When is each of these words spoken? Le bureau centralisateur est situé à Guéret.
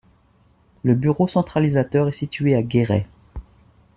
Le 0.81 0.95
bureau 0.95 1.27
centralisateur 1.27 2.07
est 2.07 2.11
situé 2.13 2.55
à 2.55 2.63
Guéret. 2.63 3.05